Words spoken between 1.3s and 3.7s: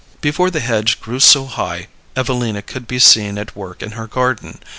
high Evelina could be seen at